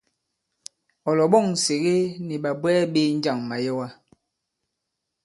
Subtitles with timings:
[1.09, 1.95] Ɔ̀ lɔ̀ɓɔ̂ŋ Nsège
[2.27, 3.87] nì ɓàbwɛɛ ɓē njâŋ màyɛwa?